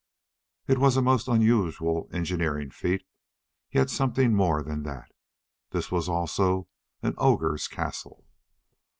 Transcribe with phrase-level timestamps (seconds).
[0.65, 3.05] It was a most unusual engineering feat,
[3.69, 5.11] yet something more than that:
[5.73, 6.67] this was also
[7.03, 8.25] an ogre's castle.